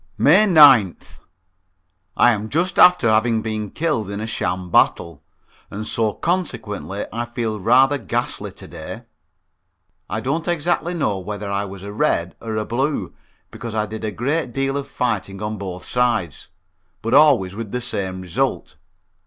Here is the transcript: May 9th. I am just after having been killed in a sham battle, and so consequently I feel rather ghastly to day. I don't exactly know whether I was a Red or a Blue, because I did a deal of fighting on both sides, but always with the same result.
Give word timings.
May 0.17 0.45
9th. 0.47 1.19
I 2.17 2.31
am 2.31 2.49
just 2.49 2.79
after 2.79 3.07
having 3.07 3.43
been 3.43 3.69
killed 3.69 4.09
in 4.09 4.19
a 4.19 4.25
sham 4.25 4.71
battle, 4.71 5.21
and 5.69 5.85
so 5.85 6.13
consequently 6.13 7.05
I 7.13 7.25
feel 7.25 7.59
rather 7.59 7.99
ghastly 7.99 8.51
to 8.53 8.67
day. 8.67 9.03
I 10.09 10.19
don't 10.19 10.47
exactly 10.47 10.95
know 10.95 11.19
whether 11.19 11.51
I 11.51 11.65
was 11.65 11.83
a 11.83 11.93
Red 11.93 12.35
or 12.41 12.55
a 12.55 12.65
Blue, 12.65 13.13
because 13.51 13.75
I 13.75 13.85
did 13.85 14.03
a 14.03 14.47
deal 14.47 14.75
of 14.75 14.87
fighting 14.87 15.39
on 15.39 15.59
both 15.59 15.85
sides, 15.85 16.47
but 17.03 17.13
always 17.13 17.53
with 17.53 17.71
the 17.71 17.79
same 17.79 18.21
result. 18.21 18.77